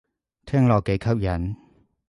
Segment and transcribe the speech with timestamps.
[0.47, 1.55] 聽落幾吸引